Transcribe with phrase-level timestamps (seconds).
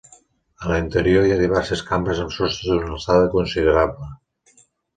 [0.61, 4.13] A l'interior, hi ha diverses cambres amb sostres d'una alçada considerable.